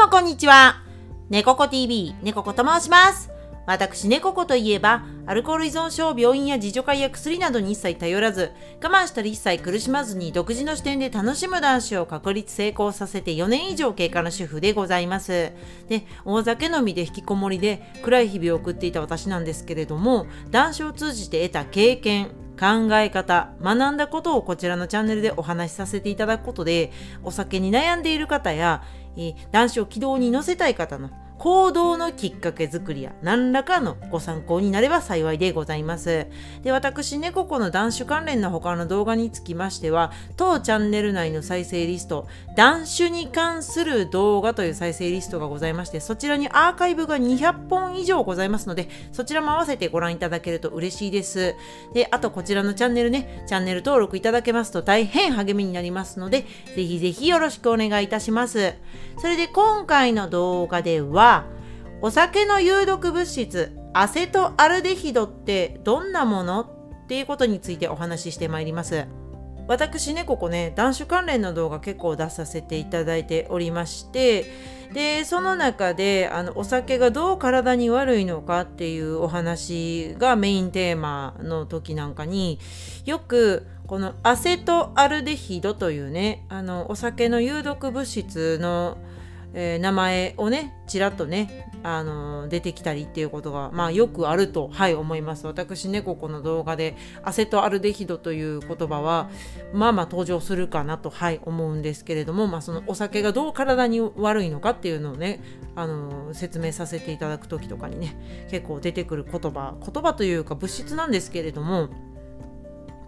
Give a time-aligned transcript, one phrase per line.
[0.00, 0.82] もこんにちは。
[1.28, 3.28] 猫子 TV、猫子と申します。
[3.66, 8.50] 私、猫子といえば、アルコール依存症、病院や自助会や薬などに一切頼らず、
[8.82, 15.52] 我慢したり一切苦しまずに独自の視点で楽しむ男子を確立成功させて4年以上経過の主婦でございます。
[15.90, 22.30] で、大酒飲みで引きこもりで暗い日々を送っていた私なんですけれども、男子を通じて得た経験、
[22.60, 26.92] 考え方、学んだことをこちらのチャンネルでお話しさせていただくことで、
[27.24, 28.82] お酒に悩んでいる方や、
[29.16, 36.26] えー男子を軌道に乗せたい方の行動のきっかけ作りや何らかのご参考になれば幸いでございます。
[36.62, 42.26] で、私、ね猫子の男子関連の他の動画につきましては、当チャンネル内の再生リスト、
[42.56, 51.54] 男子に関する動画という再生リストがございまして、そちらにアーカイブが200本以上ございますので、そちらも合わせてご覧いただけると嬉しいです。
[51.94, 58.74] で、あとこちらのチャンネルね、チャンネル登録いただけますと大変励みになりますので、ぜひぜひよろしくお願いいたします。
[59.20, 61.29] それで今回の動画では、
[62.02, 66.62] お酒の有毒物質、アセトアルデヒドってどんなもの
[67.04, 69.06] っていうことについてお話ししてまいります。
[69.70, 74.46] 私ねここね男子関連の動画結構出させていただいておりまして
[74.92, 82.58] でその中であのお酒がどう体に悪いのかっていうお話がメインテーマの時なんかに
[83.04, 88.98] よくこのアセトアルデヒドというねあのお酒の有毒物質の
[89.52, 95.46] えー名前をねちらっとねあのー出てきたりっていうことがまあよくあるとはい思います。
[95.46, 99.28] 私ねここの動画でアセトアルデヒドという言葉は
[99.72, 105.40] まあまあ登場するかなとはい思うんですけれどもまあそのお酒がどう体に悪いのかっていうのをね
[105.76, 111.88] あのー説明させていただく時とかにね結構出てくる言葉言葉というか物質なんですけれども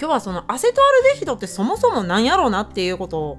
[0.01, 3.39] 今日はそのアセトアルデヒドってそもそも何やろうなっていうことを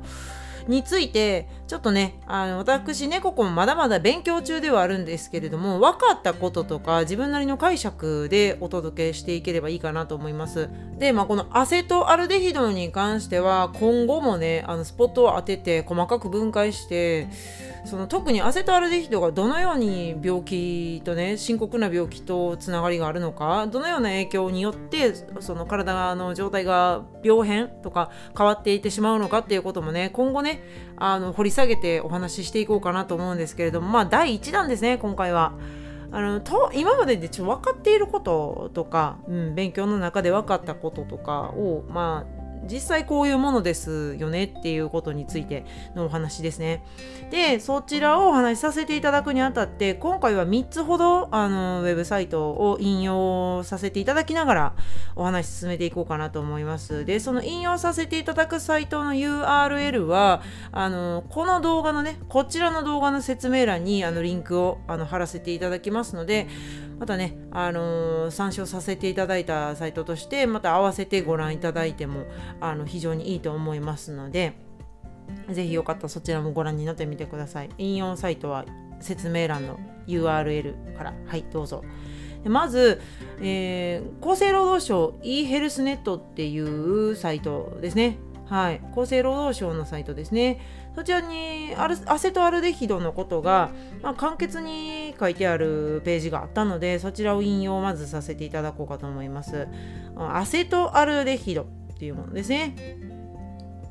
[0.67, 10.69] についてちょっとねあの私ねここもまだまだ勉強中ではあるんですけれども分かったこととか自分なりの解釈でお届けしていければいいかなと思います。
[10.97, 17.27] でまあこのアセトアルデヒドに関しては今後もねあのスポットを当てて細かく分解して
[17.85, 30.63] その特にアセトアルデヒドがどのように病気とね深刻な病気とつながりがあるのかどのような影響によってその体の状態が病変とか変わっていってしまうのかっていうこともね今後ね
[30.95, 35.53] あの掘り下げてお話ししていこうかなと思うんですけれどもまあ第1弾ですね今回は。
[36.15, 45.65] あのと今まででちょ分かっていることとか、うん、勉強の中で分かったこととかをまあ実際こういうものですよねっていうことについて
[45.95, 46.83] のお話ですね。
[47.31, 54.73] でそちらをお話しさせていただくにあたって今回は3つほどあのウェブサイトを引用させていただきながら
[55.15, 57.05] お話し進めていこうかなと思います。
[57.05, 60.41] でその引用させていただくサイトの URL は
[60.71, 66.47] あのこの動画のねこちらの動画の説明欄にあのリンクをあの貼らせていただきますので
[66.99, 72.25] またね、あのー参照させていただいたサイトとしてまた合わせてご覧いただいても
[72.63, 74.53] あの非常にいいと思いますので
[75.51, 77.69] ぜひよかったらそちらもご覧になってみてください。
[77.77, 78.65] 引用サイトは
[78.99, 81.13] 説明欄の URL から。
[81.25, 81.83] はいどうぞ。
[82.45, 83.01] まず、
[83.41, 88.17] えー厚生労働省 e ヘルスネットっていうサイトですね。
[88.45, 90.59] はい、厚生労働省のサイトですね。
[90.95, 99.67] そちらにアルアセトアルデヒドのことが、まあ、簡潔に書いてあるページがあったので、そちらを引用まずさせていただこうかと思います。
[100.17, 101.65] アセトアルデヒド。
[102.03, 102.75] っていうものですね。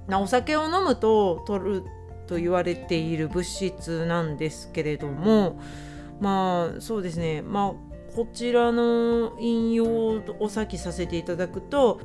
[0.06, 1.82] なお酒を飲むと取る
[2.26, 5.58] と言われている物質なんですけれども、
[6.20, 12.00] まあそうですね、まあこちらの引用をお先させていただくと、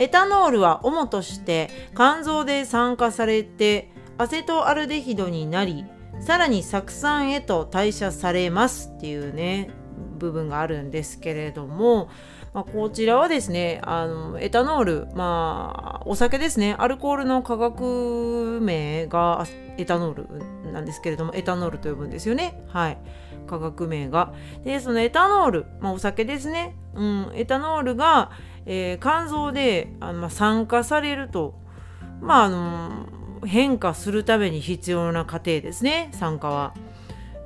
[0.00, 5.84] エタノールは主として肝臓で酸化されてアセトアルデヒドになり
[6.20, 9.70] さらに酢酸へと代謝されますっていうね
[10.18, 12.08] 部分があるんですけれども、
[12.56, 16.74] まあ、こちらはですねあのエタノールまあお酒ですね。
[16.78, 20.26] アルコールの化学名がエタノー
[20.64, 22.64] ルなんですけれどもエタノールと呼ぶんですよね。
[22.68, 22.98] はい。
[23.46, 24.32] 化学名が。
[24.64, 28.30] でそのエタノール、まあ、お酒ですね、うん、エタノールが
[28.64, 31.60] えー肝臓であの、まあ、酸化されると、
[32.22, 33.06] まああの
[33.44, 36.08] 変化するために必要な過程ですね。
[36.12, 36.72] 酸化は。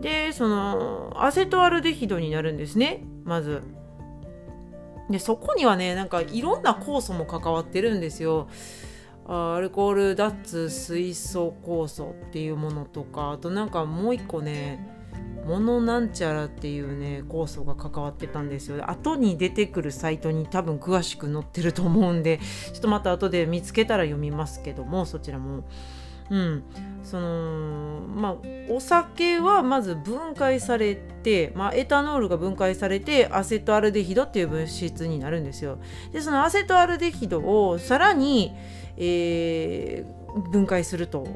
[0.01, 3.03] でそのアセトアルデヒドになるんですね。
[3.25, 3.80] まず。
[5.11, 8.49] でそこにはねなんかいろんな酵素も関わってるんですよ。
[9.27, 15.01] あアルコール脱水素酵素っていうものとかあとなんかもう一個ね
[15.47, 18.91] モノなんちゃらっていうね酵素が関わってたんですよ。
[18.91, 22.39] 後に出てくるサイトに多分詳しく載ってると思うんで
[22.73, 25.65] ちょっとまた後で見つけたら読みますけどもそちらも
[26.31, 26.65] うん
[27.03, 28.37] そのまあ
[28.69, 35.79] お酒はまず分解されて、まあ、エタノールが分解されてアセトアルデヒドっていう物質になるんですよ
[36.13, 38.53] でそのアセトアルデヒドをさらに、
[38.97, 41.27] えー、分解すると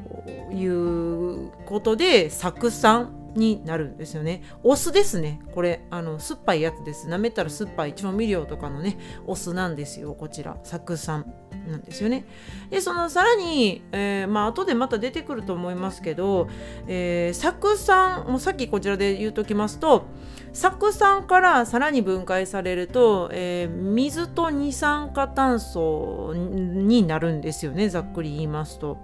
[0.53, 4.43] いうことで酢酸になるんですよね。
[4.63, 5.41] お酢ですね。
[5.53, 7.07] これ、あの、酸っぱいやつです。
[7.09, 8.97] 舐めたら酸っぱい調味料とかのね、
[9.27, 10.13] お酢なんですよ。
[10.15, 11.25] こちら、酢酸
[11.69, 12.25] なんですよね。
[12.69, 16.47] で、そのさらに、えー、まあ、後でまた出てくると思いますけど、
[16.87, 20.05] えー、酢酸、もうさっきこちらで言うときますと、
[20.53, 27.89] 酢酸からさらに分解されると、えー、水と二酸化炭素になるんですよね。
[27.89, 28.97] ざっくり言いますと。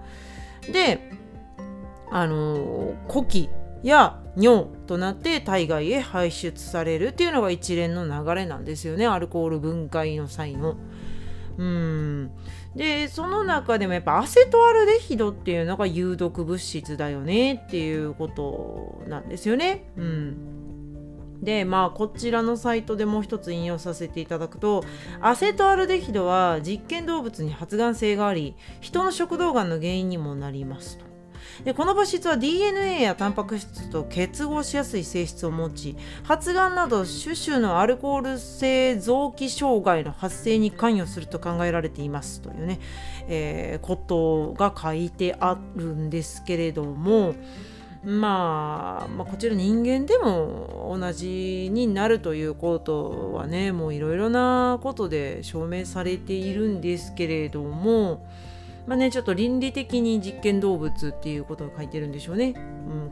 [0.71, 1.11] で、
[2.11, 3.49] あの呼気
[3.83, 10.75] や尿となって体外へ排出されるっていうのが一連の流れなんですよねアルコール分解の際の。
[11.61, 12.31] うん
[12.75, 19.91] でその中でもやっぱアセトアルデヒドっていうのが有毒物質だよねっていうことなんですよね。
[19.95, 20.47] うん
[21.43, 24.83] でまあこちらのサイトでもう一つ引用させていただくと
[25.21, 31.10] アセトアルデヒドは実験動物に発がん性があり人の食道がんの原因にもなりますと。
[31.63, 42.79] でこの物質は DNA やタンパク質と結合しやすい性質を持ち発がんなど種々のアルコール性臓器障害の発生に関与すると考えられていますというね、
[43.27, 47.35] えー、ことが書いてあるんですけれども。
[48.03, 58.25] まあ、まあ、こちら人間でも同じになるということはねもういろいろなことで証明されているんですけれども
[58.87, 62.53] まあね、ちょっと倫理的に実験動物っていうことを書いてるんでしょうね。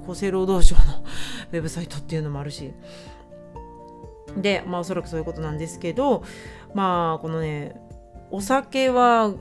[0.04, 1.04] うん、厚生労働省の
[1.52, 2.74] ウェブサイトっていうのもあるし。
[4.38, 6.24] で、まあおそらくそういうことなんですけど、
[6.74, 7.80] まあこのね、
[8.32, 9.34] お酒は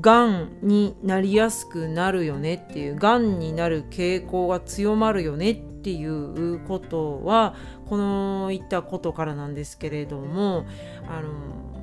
[0.00, 7.54] がんになりやすくなるよねっていう、がんになる傾向が強まるよねっていうことは、
[7.86, 10.64] この言ったことからなんですけれども、
[11.08, 11.73] あの、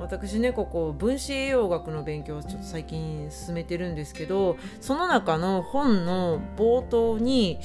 [0.00, 7.58] 私ねここ分子栄養学の勉強をちょっと最近進めてるんですけどその中の本の冒頭に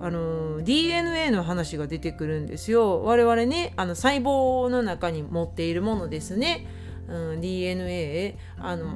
[0.00, 3.02] あの DNA の話が出てくるんですよ。
[3.02, 6.66] 我々ねあの細胞の中に持っているものですね、
[7.08, 8.88] うん、DNA あの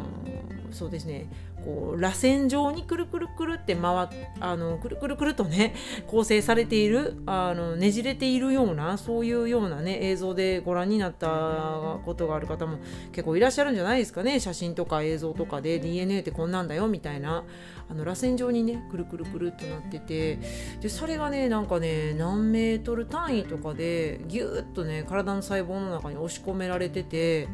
[0.71, 1.29] そうですね。
[1.65, 4.09] こう螺旋状にくるくるくるって回っ
[4.41, 5.75] あのくるくるくるとね
[6.07, 12.79] 構成されているあのねじれているようなそういうようなね映像でご覧になったことがある方も
[13.12, 17.45] 結構いらっしゃるんじゃないですかね写真とか映像とかで DNA ってこんなんだよみたいな
[17.89, 20.39] あの螺旋状にねくるくるくるっとなってて
[20.81, 27.49] でそれがねなんかね何メートル単位とかでギューッとね体の細胞の中に押し込められてて。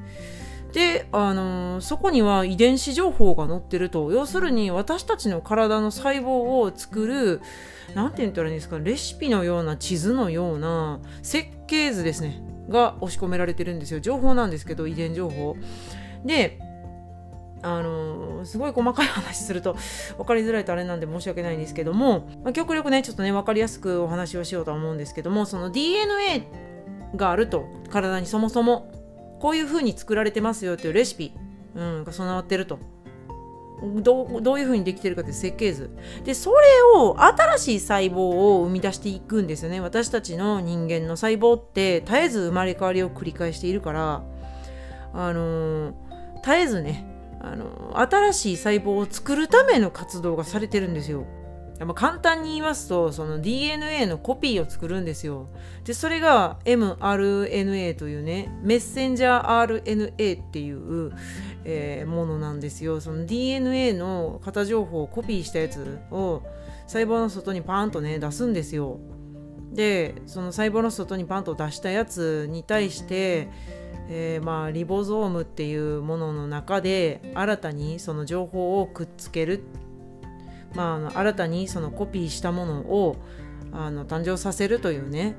[0.73, 4.13] で、あのー、そこには遺伝子情報が載ってると。
[4.13, 7.41] 要するに私たちの体の細胞を作る
[7.95, 12.43] 何て言ったらいいんですかレシピのような地図のような設計図ですね。
[12.69, 14.01] が押し込められてるんですよ。
[14.01, 15.57] 情報なんですけど遺伝情報。
[16.25, 16.59] で
[17.63, 19.77] あのー、すごい細かい話すると
[20.19, 26.49] 分かりづらいとあれなんで申し訳ないんですけども、まあ、極力ねちょっとね分かりやすくお話をしようとは思うんですけどもその DNA
[27.17, 27.67] があると。
[27.89, 28.91] 体にそもそも
[29.47, 31.33] こういう風に作られてますよっていうレシピ、
[31.77, 32.81] うん、が備わってると。
[34.03, 35.97] どうどういう風にできてるかって設計図。
[36.25, 36.57] でそれ
[36.97, 39.81] を新しい細胞を生み出していくんですよね。
[39.81, 44.25] 私たちの人間の細胞って絶えず生まれ変わりを繰り返しているから。
[45.15, 45.95] あのー、
[46.43, 47.07] 絶えずね
[47.41, 51.25] あのー、新しい細胞を作るための活動がされてるんですよ。
[51.85, 55.49] まあ、簡単に言いますとその DNA のコピーを作るんですよ。
[55.85, 61.13] でそれが mRNA というねメッセンジャー RNA っていう、
[61.65, 63.01] えー、ものなんですよ。
[63.01, 66.43] その DNA の型情報をコピーしたやつを
[66.87, 68.99] 細胞の外にパーンとね出すんですよ。
[69.73, 73.49] でその細胞の外にパンと出したやつに対して、
[74.09, 79.63] えー、まあリボゾームっていうものの中で新たにその情報をくっつける
[80.77, 83.17] まあ、あの新たにそのコピーしたものを
[83.73, 85.37] あの誕生させるというね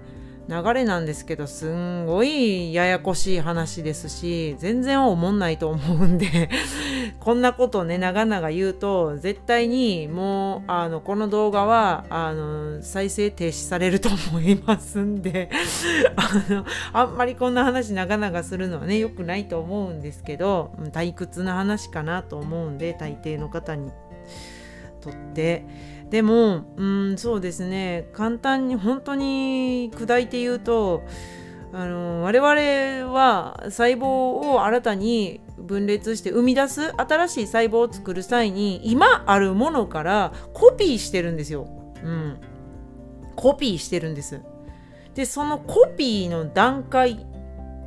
[0.49, 6.49] 流れなんですけどすんごいややこしい話ですし全然おもんないと思うんで
[7.19, 15.49] こんなことをね長々言うと絶対にもうあのこの動画はあの再生停止されると思いますんで
[16.15, 23.91] あのあんまりこんな話長々するのはね良くないと思うんですけど退屈な話かなと思うんで大抵の方に。
[25.01, 25.65] とって
[26.09, 31.03] でもうんそうですね簡単に本当に砕いて言うと
[31.73, 34.05] あの我々は細胞
[34.53, 41.67] を新たに分裂して生み出す新しい細胞を作る際に今あるものからコピーしてるんですよ。
[42.03, 42.39] うん、
[43.35, 44.41] コピーしてるんです。
[45.13, 47.25] でそのコピーの段階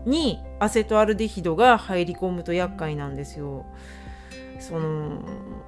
[0.05, 3.65] にアセトアルデヒドが入り込むと厄介なんですよ。
[4.61, 5.23] その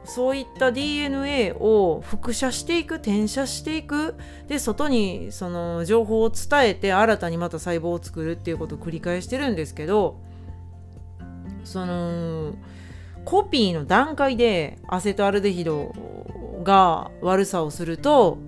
[0.05, 4.17] そういった DNA を複写していく転写していく
[4.49, 10.21] で外にその情報を伝えて新たにまた細胞を作るっていうことを繰り返してるんですけど
[11.65, 12.55] その
[13.25, 15.93] コピーの段階でアセトアルデヒド
[16.65, 18.39] が悪さをすると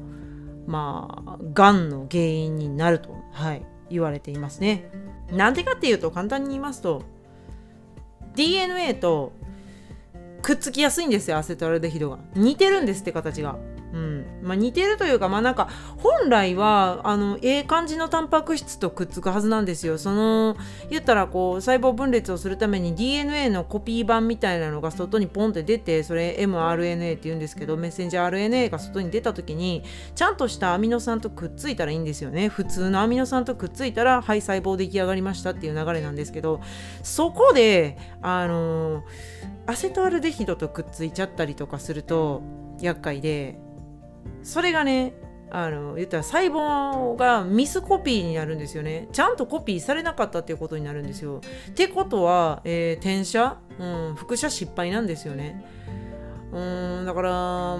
[0.67, 4.91] まあがんの原因になると、はい、言われていますね。
[5.31, 7.03] なんでかっていうと簡単に言いますと
[8.35, 9.33] DNA と
[10.45, 12.19] くっつきやすいんですよアセトアルデヒドが。
[12.35, 13.57] 似てるんですって形が。
[13.95, 14.27] うん。
[14.43, 19.99] まあ、似てるというかまあなんか本来はあのええ感じのタンパク質とくっつくはずなんですよ。
[19.99, 20.57] その
[20.91, 29.85] 言ったらこう細胞分裂をするために DNA のコピー版みたいなのが外にポンって出てそれ mRNA って言うんですけどメッセンジャー RNA が外に出た時に
[30.17, 32.49] ちゃんとしたアミノ酸とくっついたらいいんですよね。
[32.49, 36.61] 普通のアミノ酸とくっついたらはい細胞出来上がりましたっていう流れなんですけど
[37.05, 39.05] そこであの
[39.67, 42.43] アセトアルデヒドとくっついちゃったりとかすると
[42.81, 43.59] 厄介で
[44.43, 45.14] それがね
[45.50, 49.09] あの言ったら細胞がミスコピーになるんですよね。
[49.12, 51.40] ちゃんとコピーされなかったっていうことになるんですよ。
[51.71, 55.64] ってことは、えー、転写、うん、複写失敗なんですよね。
[56.52, 57.78] うんだから、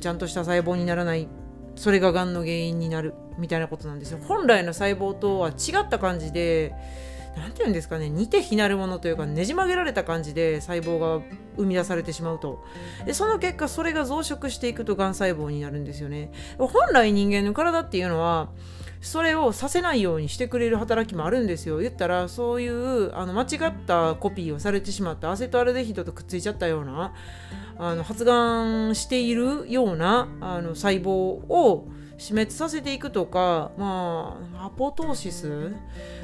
[0.00, 1.28] ちゃんとした細胞にならない。
[1.74, 4.18] それががんの原因になるみたいなことなんですよ。
[4.22, 6.74] 本来の細胞とは違った感じで
[7.38, 11.24] 何て言うんですかね似て非なるものというかねじ曲げられた感じで細胞が
[11.56, 12.64] 生み出されてしまうと。
[13.06, 16.30] でその結果それが増殖していくとがん細胞になるんですよね。
[16.58, 18.50] 本来人間の体っていうのは
[19.00, 21.78] それをさせないようにしてくれる働きもあるんですよ。
[21.78, 27.14] 言ったらそういうあの間違ったコピーをされてしまったアセトアルデヒドとくっついちゃったような
[27.78, 31.88] あの発がんしているようなあの細胞を
[32.18, 35.72] 死滅させていくとかまあアポトーシス？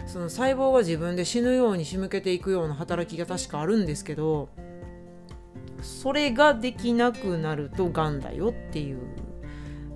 [0.06, 4.50] その細胞が自分で死ぬように仕向けていくような働きが確かあるんですけど
[5.80, 8.98] それができなくなるとがんだよっていう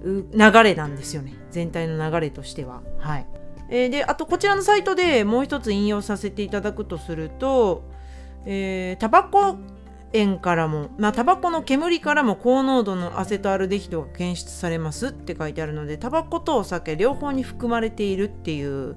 [0.03, 0.29] 流
[0.63, 1.35] れなんですよね。
[1.51, 2.83] 全体の流れとしては。
[2.99, 3.27] はい、
[3.69, 7.83] えー、であとこちらのサイトでもう一つ引用させていただくとすると
[8.47, 9.59] えー、タバコ
[10.13, 18.97] 塩からも、まあ、タバコの煙からも高濃度のアセトアルデヒドが検出されますって書いてあるのでタバコとお酒両方に含まれているっていう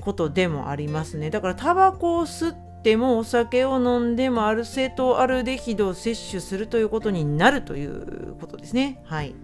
[0.00, 1.30] ことでもありますね。
[1.30, 9.02] だからタバコを吸ってもお酒を飲んでもアルセトアルデヒドを摂取するということになるということですね。
[9.04, 9.34] はい。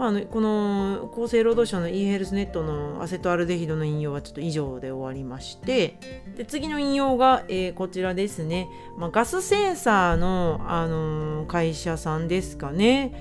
[0.00, 5.98] まあ、この厚生労働省の e ヘルスネットのアセトアルデヒドの引用はちょっと以上で終わりまして
[6.38, 8.66] で次の引用が、えー、こちらですね、
[8.96, 13.12] まあ、ガスセンサーの、あのー、会社さんですかね。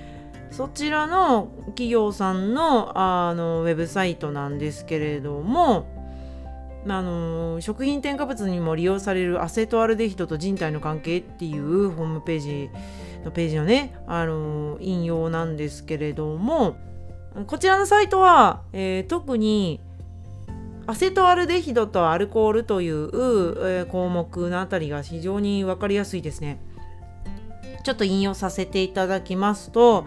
[0.51, 5.85] そちらの企業さんのあのウェブサイトなんですけれども
[6.87, 12.69] あの食品添加物にも利用されるアセトアルデヒドと人体の関係っていうホームページ
[13.25, 16.77] のページのね、あの引用なんですけれども
[17.47, 19.81] こちらのサイトは、えー、特に
[20.87, 26.59] アセトアルデヒドとアルコールという、えー、項目のあたりが非常に分かりやすいですね。
[27.83, 30.05] ちょっと引用させていただきますと、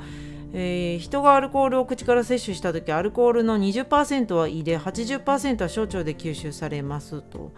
[0.54, 7.52] えー、人がアルコールを口から摂取した時アルコールの20%は胃で80%は小腸で吸収されますと。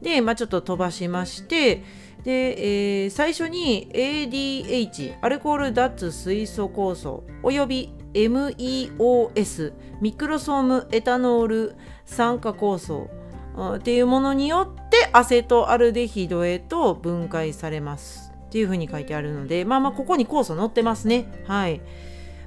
[0.00, 1.82] で、まあ、ちょっと飛ばしまして
[2.22, 11.74] で、えー、最初に ADH アルコール脱水素酵素および MEOS ミクロソームエタノール
[12.04, 13.08] 酸化酵素
[13.76, 21.80] っていうものによってアセトアルデヒドへと分解されますっていうふうに書いてあるのでまあまあここに酵素載ってますねはい。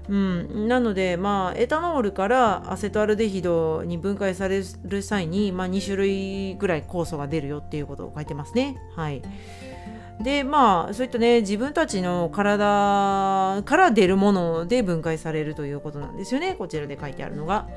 [0.10, 8.78] うん、なので、まあ、エタノールからアセトアルデヒドに分解される際に、まあ、2種類ぐらい酵素が出るよっていうことを書いてますね。
[8.96, 9.22] はい。
[10.20, 17.70] でまあそういったね自分たちの体から出るもので分解されるということなんですよねこちらで書いてあるのが。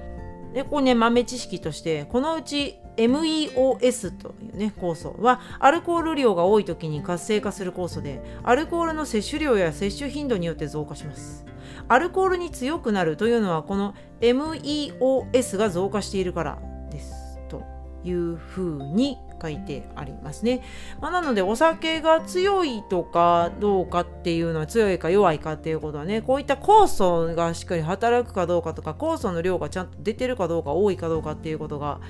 [0.53, 11.47] でここね豆知識としてこのうち MEOS というね酵素はアルコール量が多い時に活性化する酵素でアルコールの摂取量や摂取頻度によって増加します。
[11.89, 16.59] アルコールに強くなるというのはこの MEOS が増加しているから
[16.91, 17.62] ですと
[18.05, 20.62] いうふうに書いてありますね。
[21.01, 32.01] まあ、なのでお酒が強いとかどうかっていうのは強いか弱いかっていうことはねこういった酵素がしっかり働くかどうかとか酵素の量がちゃんと出てるかどうか多いかどうかっていうことが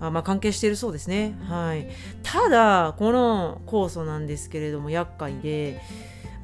[0.00, 1.36] あまあ、関係しているそうですね。
[1.48, 1.88] はい、
[2.22, 5.80] ただこの酵素なんですけれども厄介で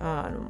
[0.00, 0.40] あの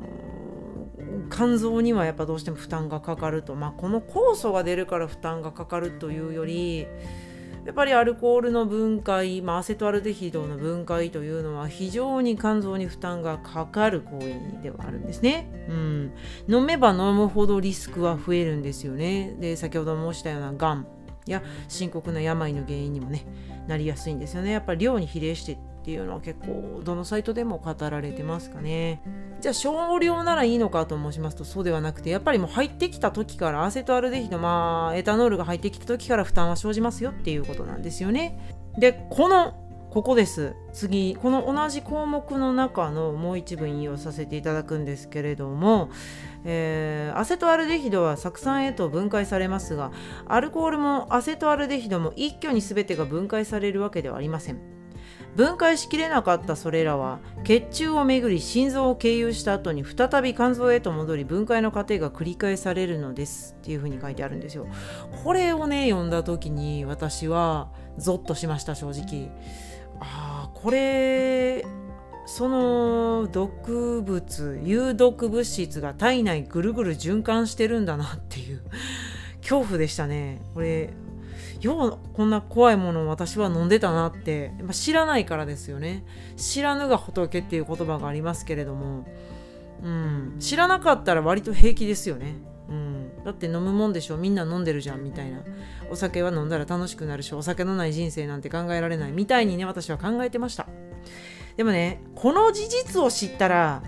[1.31, 6.87] 肝臓にはやっぱどうしても負担がかかると、まあ、この酵素が出るから負担がかかるというより
[7.65, 15.49] やっぱりアルコールの分解、まあ、アセトアルデヒドの分解というのは非常に肝臓に負担がかかる行為ではあるんですね。
[15.69, 16.13] うん、
[16.47, 19.35] 飲めば飲むほどリスクは増えるんですよね。
[19.41, 20.87] で先ほど申したようながん
[21.27, 23.25] や深刻な病の原因にもね
[23.67, 24.51] なりやすいんですよね。
[24.51, 29.03] やっぱり量に比例してっていうのは結構どのサイトでも語られてますかね。
[29.43, 38.39] じゃあ少量ならいいのかと申しますとそうではなくてやっぱりもう入ってきた時からアセトアルデヒドまあエタノールが入ってきた時から負担は生じますよっていうことなんですよね。
[38.79, 39.61] でこの
[39.91, 45.91] ここです次この同じ項目の中のもう一部引用させていただくんですけれども、
[46.47, 49.93] えー、アセトアルデヒドは酢酸へと分解されますが
[50.27, 54.74] アルコールもアセトアルデヒドも一挙に全てが分解されるわけではありません。
[55.37, 64.67] 分解しきれなかったそれらは血中をめぐり心臓を経由した後に再び肝臓へと戻り分解の過程が繰り返されるのですっていうふうに書いてあるんですよ。
[65.25, 69.31] これをね読んだ時に私はゾッとしました正直。
[70.01, 71.65] ああこれ
[72.27, 78.63] その毒物有毒物質が体内ぐるぐる循環してるんだなっていう
[79.41, 80.41] 恐怖でしたね。
[80.55, 80.91] これ
[81.67, 86.05] ようこんな怖いものを私は飲んでたなって、まあ、知らないからですよね。
[86.37, 89.07] 知らぬが仏っていう言葉がありますけれども、
[89.83, 92.37] うん、知らなかったら割と平気ですよね、
[92.69, 94.17] うん、だって飲むもんでしょ。
[94.17, 95.41] みんな飲んでるじゃんみたいな。
[95.91, 99.13] お酒は飲んだら楽しくなるしお酒のない人生なんて考えられない。
[99.13, 100.67] みたいにね私は考えてました。
[101.57, 103.83] でもねこの事実を知ったら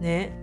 [0.00, 0.38] ね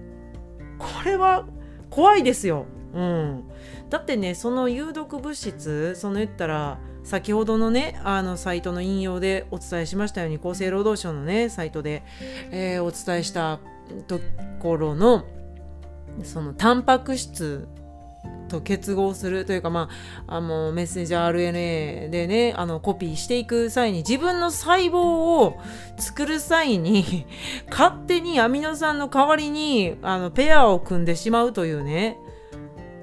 [0.77, 1.45] これは
[1.89, 2.65] 怖いですよ。
[2.93, 3.50] うん、
[3.91, 12.03] だってねその有毒物質その言ったら先ほどのねあのサイトの引用でお伝えしましたように厚生労働省のねサイトで、
[12.51, 13.59] えー、お伝えした
[14.07, 14.21] と
[14.59, 15.25] ころの
[16.23, 17.67] そのタンパク質
[18.47, 19.89] と結合するというか、ま
[20.27, 24.99] あ、あのメッセンジャー RNA でねあのコピーしていく際に自分の細胞
[25.43, 25.59] を
[25.97, 27.25] 作る際に
[27.69, 32.17] 勝手にアミノ酸の代わりにあのペアを組んでしまうというね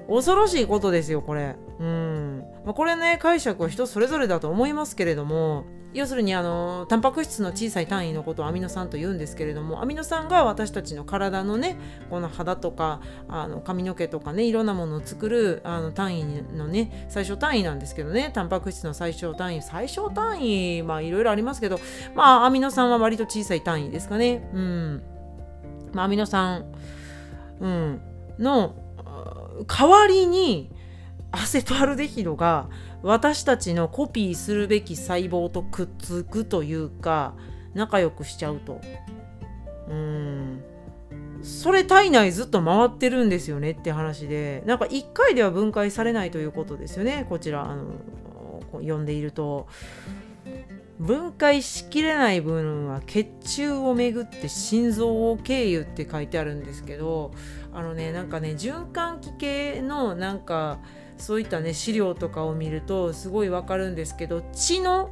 [0.09, 1.55] 恐ろしいことですよこれ。
[1.79, 2.43] うん。
[2.65, 11.77] まあ、これね解釈は人それぞれだと思いますけれども要するにあのタンパク質の小さい単位のことをアミノ酸と言うんですけれどもアミノ酸が私たちの体のね
[12.11, 21.79] この肌とかあの髪の毛とかねいろんなものを作るあの単位のね最小単位なんですけどねタンパク質の最小単位最小単位まあいろいろありますけど
[22.13, 24.47] まあアミノ酸は割と小さい単位ですかね。
[24.53, 25.03] うん。
[25.93, 26.65] まあアミノ酸、
[27.59, 28.01] うん、
[28.37, 28.75] の
[29.65, 30.71] 代わりに
[31.31, 32.69] アセトアルデヒドが
[33.01, 37.35] 私たちのコピーするべき細胞とくっつくというか
[37.73, 38.81] 仲良くしちゃうと。
[39.89, 40.63] うん。
[41.41, 47.93] それ体内ずっと回ってるんですよねって話でなんか1回では分解されないということですよねこちらあの
[48.73, 49.67] 読んでいると。
[50.99, 57.31] 分解しきれない部分は血中をめぐって心臓を経由って書いてあるんですけど
[57.73, 60.79] あのねなんかね循環器系のなんか
[61.17, 65.11] そういったね資料とかを見るとすごいわかるんですけど血の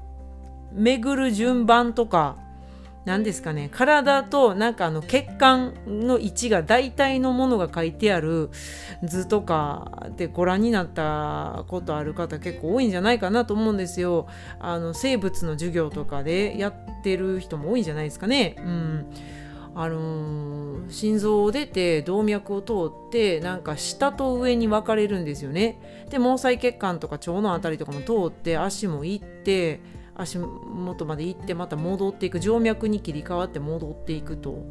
[0.73, 2.37] 巡る順番とか
[3.07, 8.49] 何ですかね体となんかあの血管の位置が大体のものが書いてある
[9.01, 14.27] 図とかでご覧になったことある方結構多いんじゃないかなと思うんですよ。
[14.59, 18.55] あの生物の授業とかでやってる人も多いんじゃないですかね。
[18.59, 19.05] うん
[19.73, 25.79] あのー、心臓を出て動脈を通ってなんか下と上に分かれるんですよね。
[26.09, 29.79] で毛細血管とか腸の辺りとかも通って足も行って
[30.17, 34.65] 足元まで行ってまた戻っていく静脈に切り替わって戻っていくと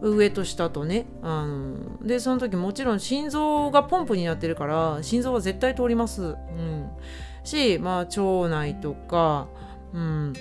[0.00, 6.90] 上と下とねあのでその時もちろん心臓がポンプになってるから心臓は絶対通ります、うん、
[7.42, 9.48] しまあ腸内とか、
[9.94, 10.34] うん、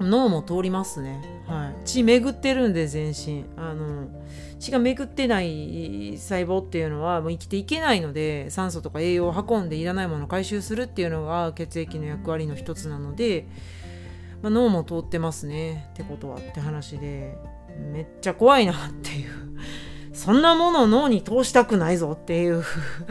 [0.00, 3.44] 脳も通りますね、はい、血巡ってるんで全身。
[3.56, 4.08] あの
[4.60, 13.48] 血が巡ってない細胞っていうのはもう生きていけないので酸素とか栄養を運んでいらないものを回収するっていうのが血液の役割の一つなので、
[14.42, 17.38] まあ、脳も通ってますねってことはって話で
[17.92, 19.30] めっちゃ怖いなっていう
[20.12, 22.62] そんなものを脳に通したくないぞっていう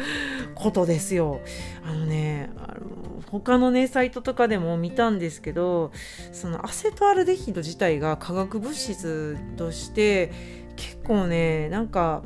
[0.54, 1.40] ことですよ。
[1.84, 5.92] あのねあの他のねサイトとかでも見たんですけど
[6.32, 10.32] そのアセトアルデヒド自体が化学物質として
[10.80, 12.24] 結構ねなんか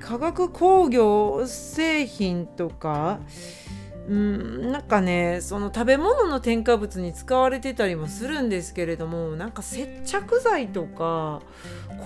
[0.00, 3.20] 化学工業製品とか
[4.08, 11.42] うんなんかねその食べ物の添加物に使われてたりもするんですけれどもなんか接着剤とか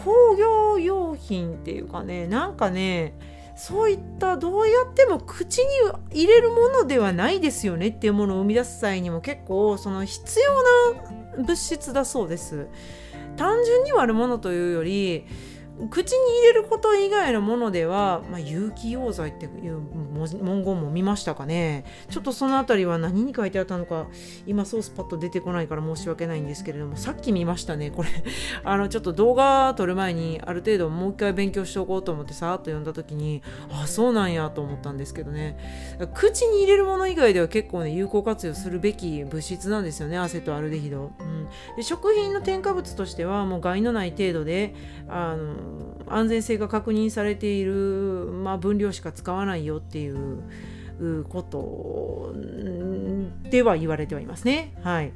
[0.05, 3.15] 工業用品っていうかねなんかね
[3.57, 5.67] そういったどうやっても口に
[6.11, 10.97] 入れるものではないですよねっていうものを生み出す際にも結構その必要
[11.37, 12.69] な物質だそうです。
[13.37, 15.27] 単純に割るものというより
[15.89, 21.85] 口に入れること以外のものでは、まあ、有機溶剤っていう文言も見ましたかね。
[22.11, 24.07] ちょっとその辺りは何に書いてあったのか
[24.47, 28.09] 今ソースパッと出てこないから申し訳ないんですけれどもさっき見ましたねこれ。
[28.65, 35.57] あのちょっと動画撮る前にある程度もう一回勉強しておこうと思ってさーっと読んだ時にあそうなんやと思ったんですけどね。
[36.15, 44.75] 口に入れるもの以外では結構ね有効活用するべき物質なんですよねアセトアルデヒド、うん、で食品の添加物としてはもう害のない程度で
[45.09, 45.55] あの
[46.09, 47.73] 安全性が確認されている、
[48.43, 52.35] まあ、分量しか使わないよっていうこと
[53.51, 54.77] では言われてはいますね。
[54.83, 55.13] はい、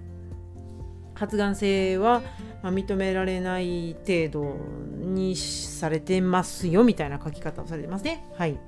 [1.15, 2.23] 発がん性は
[2.63, 4.57] 認められない程度
[5.01, 8.25] にされてますよみたいな書き方をされてますね。
[8.37, 8.59] はい、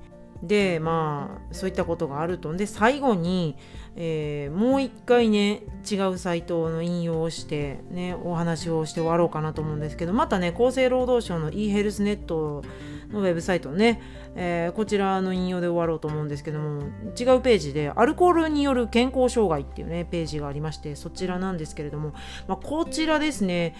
[0.43, 2.53] でまあそういったことがあると。
[2.53, 3.55] で最後に、
[3.95, 12.63] えー、もう一回ね違うサイトの引用をしてねお話をして終わろうかなと思うんですけどまたね厚生労働省の e ヘルスネット
[13.11, 14.01] のウェブサイトね、
[14.35, 16.81] えー、こちらの引用で終わろうと思うんですけども
[17.19, 22.13] 違うページでアルコールによる健康障害っていうねページがありましてそちらなんですけれども、
[22.47, 23.75] まあ、こちらですね、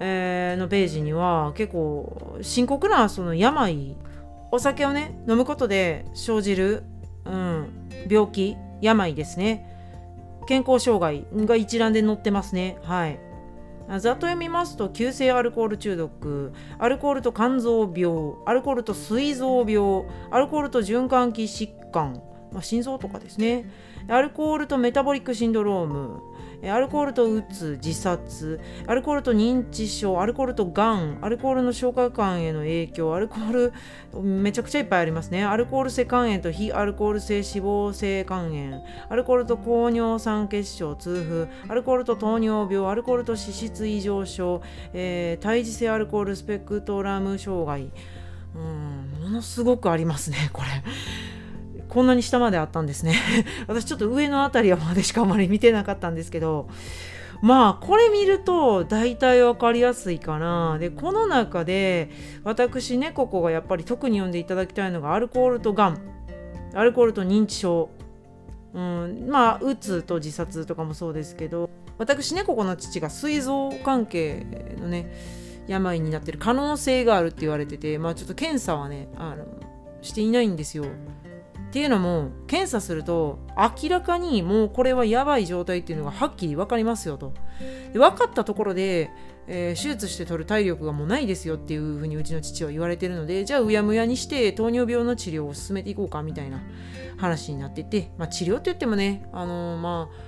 [0.00, 3.96] えー、のページには結構深刻なその病
[4.50, 6.84] お酒をね飲むことで生じる、
[7.24, 9.74] うん、病気病ですね。
[10.46, 12.78] 健康障害が一覧で載ってますね。
[12.82, 13.20] はい。
[13.88, 16.52] ざっと読みますと急性アルコール中毒。
[16.78, 18.34] アルコールと肝臓病。
[18.46, 20.04] アルコールと膵臓病。
[20.30, 23.70] アルコールと循環器疾患、まあ、心臓とかですね。
[24.08, 26.20] アルコールとメタボリックシンドローム。
[26.64, 33.72] アルコールとうつ自殺アルコールと認知症アルコールとがんアルコールの消化管への影響アルコール
[34.20, 44.60] めちゃくちゃいっぱいありますねアルコール性肝炎と非アルコール性脂肪性肝炎アルコールと高尿酸血症痛風アルコールと糖尿病アルコールと脂質異常症、
[44.92, 47.90] えー、胎児性アルコールスペクトラム障害
[48.56, 50.68] うんものすごくありますねこれ。
[51.88, 53.14] こんなに下まであったんですね。
[53.66, 56.68] 私ちょっと上の辺りまでしかあまり見てなかったんですけど
[57.40, 60.78] まあこれ見ると大体分かりやすいかな。
[60.78, 62.10] でこの中で
[62.44, 65.98] 私ねここがやっぱり特に読んでいただきたいのがアルコールとがん
[66.74, 67.90] アルコールと認知症。
[68.74, 74.46] うん、まあうつと自殺とかもそうですけど私ねここの父が膵臓関係
[74.78, 75.10] のね
[75.66, 79.46] 病になってる可能性があるって言われててまあちょっと検査はねあの
[80.02, 80.84] していないんですよ。
[81.68, 87.34] っていうのも検査すると明らかにもうこれはやばい状態っていうのがはっきり分かりますよと。
[87.92, 89.10] で分かったところで、
[89.46, 96.62] えー、手術して取る体力がもうないですよっていうふうにうちの父は言われてるのでじゃあうやむやにして糖尿病の治療を進めていこうかみたいな
[97.18, 100.27] 話になってて、まあ、治療って言ってもねあのー、まあ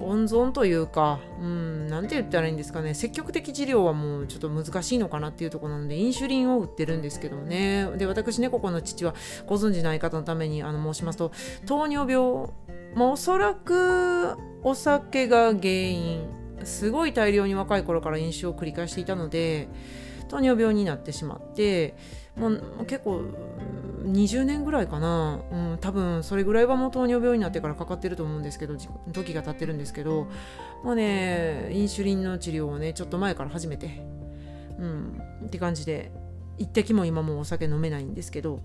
[0.00, 7.88] 温存というか、うん、なんて言ったらいいんですかね、積極的治療はもうちょっと難しいのかなっていうとこなので、インシュリンを打ってるんですけどもね。
[7.96, 9.14] で、私ね、ここの父は
[9.46, 11.32] ご存じない方のためにあの申しますと、
[11.66, 12.48] 糖尿病、
[12.94, 16.26] まあ、おそらくお酒が原因、
[16.64, 19.68] すごい大量に若い頃から飲酒を繰り返していたので、
[20.34, 21.94] 糖尿病になってしまって、
[22.36, 23.22] もう結構
[24.04, 28.76] 20年ぐらいかな、うん、多分それぐらいはもう糖尿病になってからかかってると思うんですけど
[29.12, 30.26] 時が経ってるんですけど
[30.82, 34.02] もうねインシュリンの治療をねちょっと前から始めて
[34.78, 36.10] うんって感じで
[36.58, 38.60] 一滴も今もお酒飲めないんですけど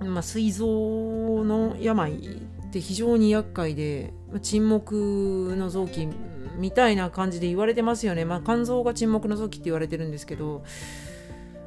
[0.00, 0.14] うん。
[0.14, 6.08] まあ膵臓の病って非常に厄介で沈黙の臓器
[6.60, 10.62] みたいな感じで言われてますよねまあ肝臓が沈黙の臓器って言われてるんですけど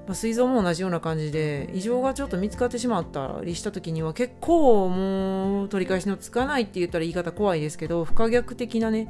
[0.05, 9.07] まあ、膵臓も同じような感じで異常がちょっと見つかってしまったりした時には結構もう取り返しのつかないって言ったら言い方怖いですけど不可逆的なね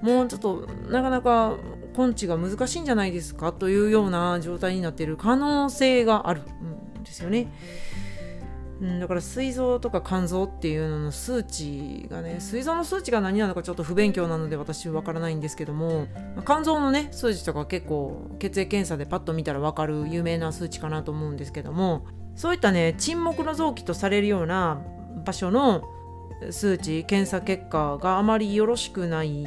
[0.00, 1.54] もうちょっとなかなか
[1.96, 3.52] 根治が難しいんじゃないですか？
[3.52, 7.46] というような状態になっている可能性があるんですよね。
[8.82, 16.08] うん、だから膵臓とか肝臓っていうのの数値がね膵臓の数値が何なのかちょっと不勉強なので私わからないんですけども
[16.44, 24.82] 肝臓のね数値とか結構血液検査でパッと見たら分かる有名な数値かなと思うんですけどもそういったね沈黙の臓器とされるような
[25.24, 25.84] 場所の
[26.50, 29.46] 数値検査結果があまりよろしくない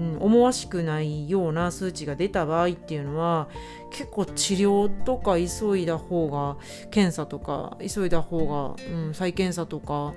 [0.00, 3.48] うん、思わしくないような数値が出た場合っていうのは
[3.90, 6.56] 結構治療とか急いだ方が
[6.90, 10.14] 検査とか急いだ方が、うん、再検査とか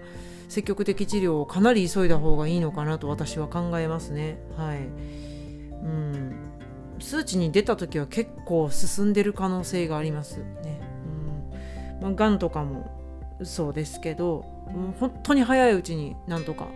[0.47, 4.37] 積極的治療をかなり急いだ方がいいのかなと私は考えますね。
[4.55, 6.49] はいうん
[6.99, 10.79] 数値に出た時は結構進んでる可能性がありますね。
[11.99, 12.89] うんまあ、がんとかも
[13.43, 14.45] そうですけど
[14.99, 16.67] 本当に早いうちになんとか、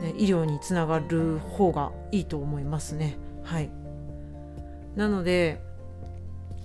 [0.00, 3.18] ね、医療につながる方がいいと思いますね。
[3.42, 3.70] はい。
[4.96, 5.60] なので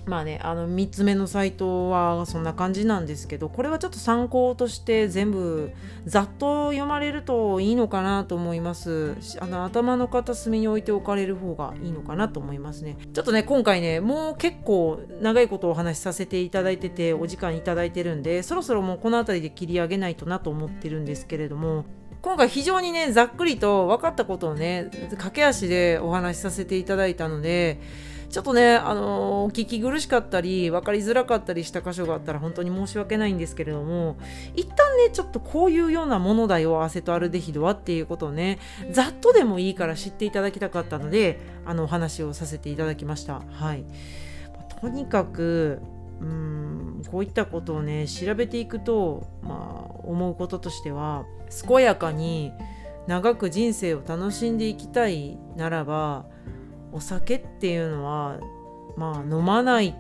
[0.06, 5.72] まあねあの3つ目のサイトはそんな感じなんですけどこれはちょっと参考として全部
[6.06, 9.16] ざっと読まれるといいのかなと思います。
[9.40, 12.98] あの頭の片隅に置いておかれる方がいいのかなと思いますね。
[13.14, 21.86] ちょっとね今回ねもう結構長いことお話しさせていただいててお時間いただいてるんでそろそろもうこの辺りで切り上げないとなと思ってるんですけれども
[22.24, 27.82] 今回非常にねざっくりと分かったことをね駆け足でお話しさせていただいたので
[28.30, 34.18] ちょっとね、あのー、聞き苦しかったり、分かりづらかったりした箇所があったら本当に申し訳ないんですけれども、
[34.56, 38.58] 一旦ね、ちょっとこういうようなものだよ、アセトアルデヒドはっていうことをね、
[38.90, 43.44] ざっとでもいいから知っていただきたかったので、あの、お話をさせていただきました。
[43.52, 43.84] はい。
[44.82, 45.80] とにかく、
[46.20, 51.26] うん、こういったことをね、調べていくと、まあ、思うこととしては、
[51.68, 52.52] 健やかに
[53.08, 56.26] 長く人生を楽しんでいきたいならば、
[56.94, 58.40] お酒っていうのは
[58.96, 59.96] まあ飲まない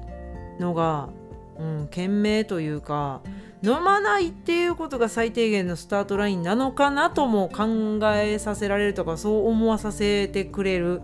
[0.60, 1.10] のが、
[1.58, 3.22] うん、賢明というか
[3.64, 11.02] 飲まないっていうことが最低限のスタートラインなのかなとも考えさせられるとかそう思わさせてくれる、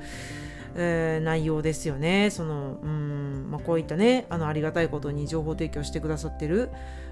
[0.75, 2.29] えー、内容ですよね。
[2.29, 3.28] そのうん
[3.61, 6.69] あ、こういったねあのありがたいことに情報提供してくださってる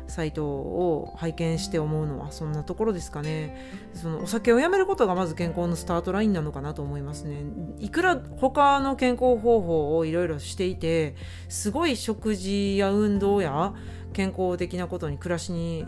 [0.08, 7.44] サイトを拝見して思うのはそんなところですかねそのお酒をやめることがまず健康のスタートラインなのかなと思いますね
[7.80, 11.16] いくら他の健康方法をいろいろしていて
[11.50, 13.74] すごい食事や運動や
[14.14, 15.86] 健康的なことに暮らしに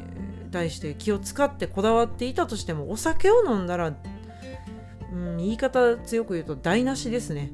[0.51, 3.93] 対して気を使ってこだわっていたとしてもお酒を飲んだら、
[5.13, 7.51] うん、言い方強く言うと台無しですね。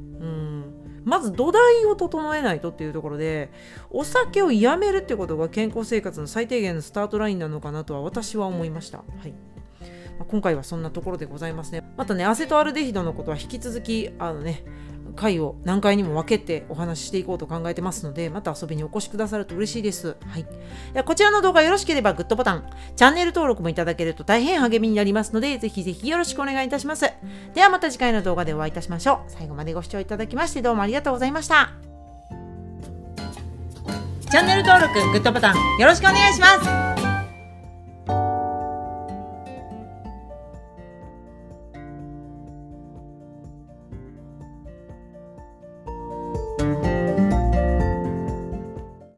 [1.06, 3.52] まず土台を整えないとっていうところで
[3.90, 8.98] お酒をやめるってことが健康生活の最低限のスタートラインなのかなとは私は思いました。
[8.98, 9.34] はい
[10.28, 11.84] 今回はそんなところでございますね。
[11.98, 14.64] またね、アセトアルデヒドのことは引き続き、あのね、
[15.16, 20.18] 回を何回にも分けてお話ししていこうと考えてますので、また遊びにお越しくださると嬉しいです。
[20.28, 20.46] はい。
[20.94, 27.06] でこちらの動画よろしければグッドボタン、チャンネル登録もいただけると大変励みになりますので、ぜひぜひよろしくお願いいたします。
[27.54, 29.32] ではまた次回の動画でお会いいたしましょう。
[29.32, 31.72] 最後までご視聴いただきましてどうもありがとうございました。
[34.30, 36.95] チャンネル登録、グッドボタンよろしくお願いします。